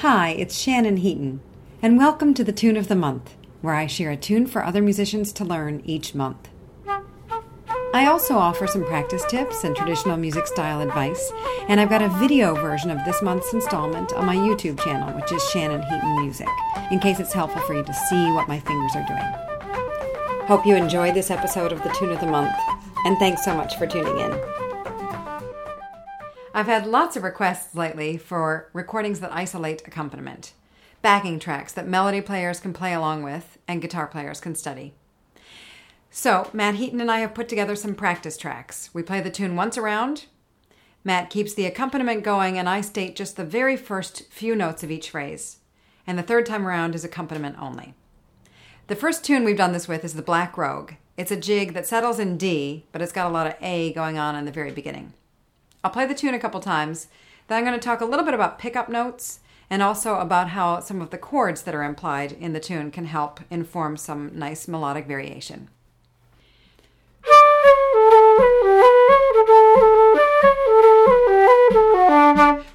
Hi, 0.00 0.30
it's 0.30 0.58
Shannon 0.58 0.96
Heaton, 0.96 1.42
and 1.82 1.98
welcome 1.98 2.32
to 2.32 2.42
the 2.42 2.54
Tune 2.54 2.78
of 2.78 2.88
the 2.88 2.96
Month, 2.96 3.34
where 3.60 3.74
I 3.74 3.86
share 3.86 4.10
a 4.10 4.16
tune 4.16 4.46
for 4.46 4.64
other 4.64 4.80
musicians 4.80 5.30
to 5.34 5.44
learn 5.44 5.82
each 5.84 6.14
month. 6.14 6.48
I 7.92 8.06
also 8.06 8.38
offer 8.38 8.66
some 8.66 8.86
practice 8.86 9.22
tips 9.26 9.62
and 9.62 9.76
traditional 9.76 10.16
music 10.16 10.46
style 10.46 10.80
advice, 10.80 11.30
and 11.68 11.78
I've 11.78 11.90
got 11.90 12.00
a 12.00 12.08
video 12.08 12.54
version 12.54 12.90
of 12.90 13.04
this 13.04 13.20
month's 13.20 13.52
installment 13.52 14.14
on 14.14 14.24
my 14.24 14.36
YouTube 14.36 14.82
channel, 14.82 15.14
which 15.14 15.32
is 15.32 15.44
Shannon 15.50 15.82
Heaton 15.82 16.22
Music, 16.22 16.48
in 16.90 16.98
case 16.98 17.20
it's 17.20 17.34
helpful 17.34 17.60
for 17.60 17.74
you 17.74 17.82
to 17.82 17.92
see 17.92 18.30
what 18.32 18.48
my 18.48 18.58
fingers 18.58 18.96
are 18.96 19.06
doing. 19.06 20.46
Hope 20.46 20.64
you 20.64 20.76
enjoyed 20.76 21.14
this 21.14 21.30
episode 21.30 21.72
of 21.72 21.82
the 21.82 21.90
Tune 21.90 22.12
of 22.12 22.20
the 22.20 22.26
Month, 22.26 22.56
and 23.04 23.18
thanks 23.18 23.44
so 23.44 23.54
much 23.54 23.76
for 23.76 23.86
tuning 23.86 24.18
in. 24.18 24.69
I've 26.60 26.66
had 26.66 26.86
lots 26.86 27.16
of 27.16 27.22
requests 27.22 27.74
lately 27.74 28.18
for 28.18 28.68
recordings 28.74 29.20
that 29.20 29.32
isolate 29.32 29.80
accompaniment, 29.86 30.52
backing 31.00 31.38
tracks 31.38 31.72
that 31.72 31.88
melody 31.88 32.20
players 32.20 32.60
can 32.60 32.74
play 32.74 32.92
along 32.92 33.22
with 33.22 33.56
and 33.66 33.80
guitar 33.80 34.06
players 34.06 34.42
can 34.42 34.54
study. 34.54 34.92
So, 36.10 36.50
Matt 36.52 36.74
Heaton 36.74 37.00
and 37.00 37.10
I 37.10 37.20
have 37.20 37.32
put 37.32 37.48
together 37.48 37.74
some 37.76 37.94
practice 37.94 38.36
tracks. 38.36 38.90
We 38.92 39.02
play 39.02 39.22
the 39.22 39.30
tune 39.30 39.56
once 39.56 39.78
around. 39.78 40.26
Matt 41.02 41.30
keeps 41.30 41.54
the 41.54 41.64
accompaniment 41.64 42.24
going, 42.24 42.58
and 42.58 42.68
I 42.68 42.82
state 42.82 43.16
just 43.16 43.38
the 43.38 43.44
very 43.44 43.78
first 43.78 44.30
few 44.30 44.54
notes 44.54 44.82
of 44.82 44.90
each 44.90 45.08
phrase. 45.08 45.60
And 46.06 46.18
the 46.18 46.22
third 46.22 46.44
time 46.44 46.66
around 46.66 46.94
is 46.94 47.04
accompaniment 47.06 47.56
only. 47.58 47.94
The 48.88 48.96
first 48.96 49.24
tune 49.24 49.44
we've 49.44 49.56
done 49.56 49.72
this 49.72 49.88
with 49.88 50.04
is 50.04 50.12
the 50.12 50.20
Black 50.20 50.58
Rogue. 50.58 50.92
It's 51.16 51.32
a 51.32 51.38
jig 51.38 51.72
that 51.72 51.86
settles 51.86 52.18
in 52.18 52.36
D, 52.36 52.84
but 52.92 53.00
it's 53.00 53.12
got 53.12 53.30
a 53.30 53.32
lot 53.32 53.46
of 53.46 53.54
A 53.62 53.94
going 53.94 54.18
on 54.18 54.36
in 54.36 54.44
the 54.44 54.52
very 54.52 54.72
beginning. 54.72 55.14
I'll 55.82 55.90
play 55.90 56.06
the 56.06 56.14
tune 56.14 56.34
a 56.34 56.38
couple 56.38 56.60
times. 56.60 57.08
Then 57.48 57.58
I'm 57.58 57.64
going 57.64 57.78
to 57.78 57.84
talk 57.84 58.00
a 58.00 58.04
little 58.04 58.24
bit 58.24 58.34
about 58.34 58.58
pickup 58.58 58.88
notes 58.88 59.40
and 59.70 59.82
also 59.82 60.18
about 60.18 60.48
how 60.48 60.80
some 60.80 61.00
of 61.00 61.10
the 61.10 61.18
chords 61.18 61.62
that 61.62 61.74
are 61.74 61.84
implied 61.84 62.32
in 62.32 62.52
the 62.52 62.60
tune 62.60 62.90
can 62.90 63.06
help 63.06 63.40
inform 63.50 63.96
some 63.96 64.30
nice 64.34 64.66
melodic 64.68 65.06
variation. 65.06 65.68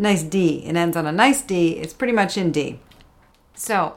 nice 0.00 0.22
D. 0.22 0.64
It 0.64 0.74
ends 0.74 0.96
on 0.96 1.06
a 1.06 1.12
nice 1.12 1.42
D. 1.42 1.76
It's 1.76 1.92
pretty 1.92 2.12
much 2.12 2.36
in 2.36 2.50
D. 2.50 2.80
So, 3.54 3.96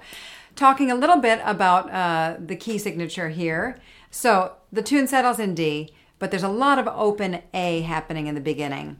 talking 0.55 0.91
a 0.91 0.95
little 0.95 1.17
bit 1.17 1.39
about 1.43 1.89
uh, 1.91 2.35
the 2.39 2.55
key 2.55 2.77
signature 2.77 3.29
here. 3.29 3.79
So, 4.11 4.53
the 4.71 4.83
tune 4.83 5.07
settles 5.07 5.39
in 5.39 5.55
D, 5.55 5.93
but 6.19 6.29
there's 6.29 6.43
a 6.43 6.49
lot 6.49 6.77
of 6.77 6.87
open 6.87 7.41
A 7.53 7.81
happening 7.81 8.27
in 8.27 8.35
the 8.35 8.41
beginning. 8.41 8.99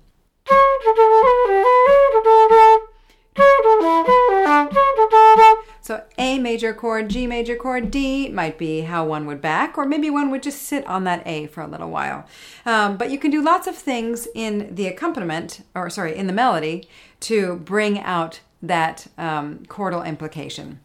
Major 6.43 6.73
chord, 6.73 7.09
G 7.09 7.25
major 7.25 7.55
chord, 7.55 7.89
D 7.89 8.29
might 8.29 8.57
be 8.59 8.81
how 8.81 9.05
one 9.05 9.25
would 9.25 9.41
back, 9.41 9.77
or 9.77 9.85
maybe 9.85 10.09
one 10.09 10.29
would 10.29 10.43
just 10.43 10.61
sit 10.61 10.85
on 10.85 11.05
that 11.05 11.25
A 11.25 11.47
for 11.47 11.61
a 11.61 11.67
little 11.67 11.89
while. 11.89 12.27
Um, 12.65 12.97
but 12.97 13.09
you 13.09 13.17
can 13.17 13.31
do 13.31 13.41
lots 13.41 13.65
of 13.65 13.75
things 13.75 14.27
in 14.35 14.75
the 14.75 14.85
accompaniment, 14.87 15.61
or 15.73 15.89
sorry, 15.89 16.15
in 16.15 16.27
the 16.27 16.33
melody, 16.33 16.87
to 17.21 17.55
bring 17.55 17.99
out 17.99 18.41
that 18.61 19.07
um, 19.17 19.59
chordal 19.67 20.05
implication. 20.05 20.79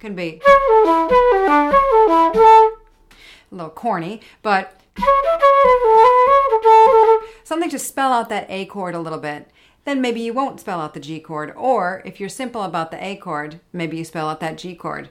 Can 0.00 0.14
be 0.14 0.40
a 0.46 1.08
little 3.50 3.70
corny, 3.70 4.20
but 4.42 4.80
something 7.44 7.70
to 7.70 7.78
spell 7.78 8.12
out 8.12 8.28
that 8.28 8.46
A 8.48 8.66
chord 8.66 8.94
a 8.94 9.00
little 9.00 9.18
bit 9.18 9.48
then 9.84 10.00
maybe 10.00 10.20
you 10.20 10.32
won't 10.32 10.60
spell 10.60 10.80
out 10.80 10.94
the 10.94 11.00
G 11.00 11.20
chord. 11.20 11.52
Or 11.56 12.02
if 12.04 12.20
you're 12.20 12.28
simple 12.28 12.62
about 12.62 12.90
the 12.90 13.04
A 13.04 13.16
chord, 13.16 13.60
maybe 13.72 13.96
you 13.96 14.04
spell 14.04 14.28
out 14.28 14.40
that 14.40 14.58
G 14.58 14.74
chord. 14.74 15.08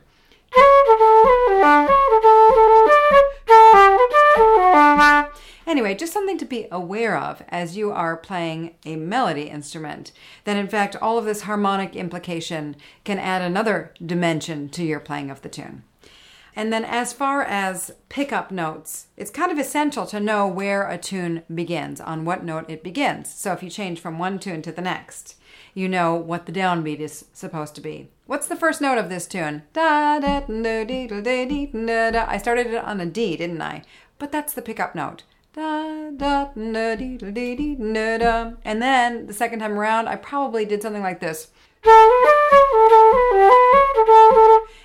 Anyway, 5.68 5.96
just 5.96 6.12
something 6.12 6.38
to 6.38 6.46
be 6.46 6.68
aware 6.70 7.18
of 7.18 7.44
as 7.48 7.78
you 7.78 7.92
are 7.92 8.18
playing 8.18 8.76
a 8.86 8.98
melody 8.98 9.44
instrument. 9.44 10.12
That 10.44 10.58
in 10.58 10.68
fact, 10.68 10.98
all 10.98 11.18
of 11.18 11.26
this 11.26 11.44
harmonic 11.44 11.96
implication 11.96 12.76
can 13.06 13.20
add 13.20 13.42
another 13.42 13.94
dimension 14.06 14.68
to 14.70 14.84
your 14.84 15.00
playing 15.00 15.32
of 15.32 15.42
the 15.42 15.50
tune. 15.50 15.84
And 16.56 16.72
then, 16.72 16.84
as 16.84 17.14
far 17.14 17.44
as 17.44 17.92
pickup 18.10 18.52
notes, 18.52 19.08
it's 19.16 19.32
kind 19.32 19.52
of 19.52 19.58
essential 19.58 20.06
to 20.08 20.20
know 20.20 20.46
where 20.46 20.90
a 20.90 20.98
tune 20.98 21.44
begins, 21.54 22.02
on 22.02 22.26
what 22.26 22.44
note 22.44 22.70
it 22.70 22.84
begins. 22.84 23.34
So, 23.34 23.54
if 23.54 23.64
you 23.64 23.70
change 23.70 24.00
from 24.00 24.20
one 24.20 24.38
tune 24.38 24.62
to 24.64 24.72
the 24.72 24.82
next, 24.82 25.38
you 25.74 25.88
know 25.88 26.14
what 26.16 26.46
the 26.46 26.52
downbeat 26.52 27.00
is 27.00 27.26
supposed 27.34 27.76
to 27.76 27.82
be. 27.82 28.10
What's 28.26 28.48
the 28.48 28.56
first 28.56 28.82
note 28.82 28.98
of 28.98 29.10
this 29.10 29.28
tune? 29.28 29.64
Da 29.74 30.20
da 30.20 30.42
da 30.42 30.84
dee 30.86 31.08
da 31.08 31.22
dee 31.22 31.66
da 31.68 32.12
da. 32.12 32.26
I 32.28 32.38
started 32.38 32.68
it 32.68 32.84
on 32.84 33.00
a 33.00 33.06
D, 33.06 33.38
didn't 33.38 33.62
I? 33.62 33.84
But 34.20 34.32
that's 34.32 34.54
the 34.54 34.62
pickup 34.62 34.96
note. 34.96 35.24
Da 35.54 36.12
da 36.12 36.46
da 36.56 36.96
dee 36.96 37.18
da 37.18 37.32
dee 37.32 37.76
da 37.76 38.18
da. 38.18 38.52
And 38.64 38.82
then 38.82 39.28
the 39.28 39.34
second 39.34 39.60
time 39.60 39.78
around, 39.78 40.08
I 40.08 40.16
probably 40.16 40.66
did 40.66 40.82
something 40.82 41.02
like 41.02 41.20
this 41.20 41.50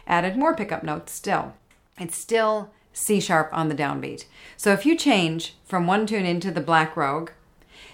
added 0.06 0.36
more 0.36 0.54
pickup 0.54 0.82
notes 0.82 1.12
still. 1.12 1.54
It's 1.98 2.16
still 2.16 2.70
C 2.92 3.20
sharp 3.20 3.50
on 3.52 3.68
the 3.68 3.74
downbeat. 3.74 4.24
So 4.56 4.72
if 4.72 4.86
you 4.86 4.96
change 4.96 5.54
from 5.64 5.86
one 5.86 6.06
tune 6.06 6.24
into 6.24 6.50
the 6.50 6.60
Black 6.60 6.96
Rogue, 6.96 7.30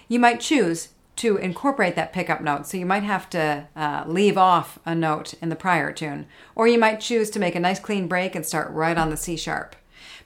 you 0.07 0.19
might 0.19 0.39
choose 0.39 0.89
to 1.17 1.37
incorporate 1.37 1.95
that 1.95 2.13
pickup 2.13 2.41
note. 2.41 2.65
So 2.67 2.77
you 2.77 2.85
might 2.85 3.03
have 3.03 3.29
to 3.31 3.67
uh, 3.75 4.03
leave 4.07 4.37
off 4.37 4.79
a 4.85 4.95
note 4.95 5.33
in 5.41 5.49
the 5.49 5.55
prior 5.55 5.91
tune, 5.91 6.25
or 6.55 6.67
you 6.67 6.79
might 6.79 6.99
choose 6.99 7.29
to 7.31 7.39
make 7.39 7.55
a 7.55 7.59
nice 7.59 7.79
clean 7.79 8.07
break 8.07 8.35
and 8.35 8.45
start 8.45 8.71
right 8.71 8.97
on 8.97 9.09
the 9.09 9.17
C 9.17 9.35
sharp. 9.35 9.75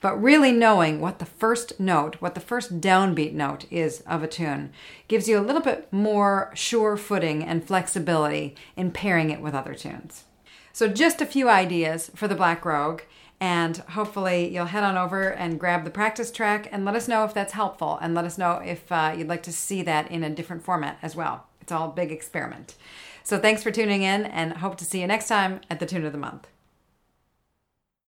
But 0.00 0.22
really 0.22 0.52
knowing 0.52 1.00
what 1.00 1.18
the 1.18 1.26
first 1.26 1.80
note, 1.80 2.16
what 2.20 2.34
the 2.34 2.40
first 2.40 2.80
downbeat 2.80 3.32
note 3.32 3.64
is 3.70 4.00
of 4.02 4.22
a 4.22 4.28
tune, 4.28 4.70
gives 5.08 5.28
you 5.28 5.38
a 5.38 5.42
little 5.42 5.60
bit 5.60 5.92
more 5.92 6.52
sure 6.54 6.96
footing 6.96 7.42
and 7.42 7.66
flexibility 7.66 8.54
in 8.76 8.92
pairing 8.92 9.30
it 9.30 9.40
with 9.40 9.54
other 9.54 9.74
tunes. 9.74 10.24
So, 10.72 10.88
just 10.88 11.20
a 11.20 11.26
few 11.26 11.48
ideas 11.48 12.10
for 12.14 12.28
the 12.28 12.34
Black 12.34 12.64
Rogue, 12.64 13.02
and 13.40 13.76
hopefully, 13.78 14.52
you'll 14.52 14.66
head 14.66 14.84
on 14.84 14.96
over 14.96 15.30
and 15.30 15.58
grab 15.58 15.84
the 15.84 15.90
practice 15.90 16.30
track 16.30 16.68
and 16.70 16.84
let 16.84 16.94
us 16.94 17.08
know 17.08 17.24
if 17.24 17.34
that's 17.34 17.52
helpful, 17.52 17.98
and 18.00 18.14
let 18.14 18.24
us 18.24 18.38
know 18.38 18.60
if 18.64 18.90
uh, 18.92 19.14
you'd 19.16 19.28
like 19.28 19.42
to 19.44 19.52
see 19.52 19.82
that 19.82 20.10
in 20.10 20.22
a 20.22 20.30
different 20.30 20.62
format 20.62 20.98
as 21.02 21.16
well. 21.16 21.46
It's 21.60 21.72
all 21.72 21.90
a 21.90 21.92
big 21.92 22.12
experiment. 22.12 22.74
So, 23.24 23.38
thanks 23.38 23.62
for 23.62 23.70
tuning 23.70 24.02
in, 24.02 24.26
and 24.26 24.54
hope 24.54 24.76
to 24.78 24.84
see 24.84 25.00
you 25.00 25.06
next 25.06 25.28
time 25.28 25.60
at 25.70 25.80
the 25.80 25.86
Tune 25.86 26.04
of 26.04 26.12
the 26.12 26.18
Month. 26.18 26.48